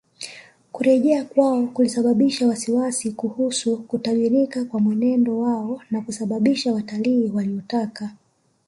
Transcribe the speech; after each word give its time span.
Kurejea 0.71 1.25
kwao 1.25 1.67
kulisababisha 1.67 2.47
wasiwasi 2.47 3.11
kuhusu 3.11 3.77
kutabirika 3.83 4.65
kwa 4.65 4.79
mwenendo 4.79 5.39
wao 5.39 5.81
na 5.91 6.01
kusababisha 6.01 6.73
watalii 6.73 7.29
waliotaka 7.29 8.09